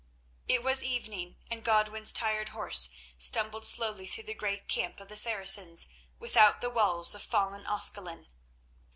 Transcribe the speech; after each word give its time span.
It 0.47 0.63
was 0.63 0.81
evening, 0.83 1.35
and 1.51 1.63
Godwin's 1.63 2.11
tired 2.11 2.49
horse 2.49 2.89
stumbled 3.19 3.67
slowly 3.67 4.07
through 4.07 4.23
the 4.23 4.33
great 4.33 4.67
camp 4.67 4.99
of 4.99 5.09
the 5.09 5.15
Saracens 5.15 5.87
without 6.17 6.59
the 6.59 6.71
walls 6.71 7.13
of 7.13 7.21
fallen 7.21 7.67
Ascalon. 7.67 8.25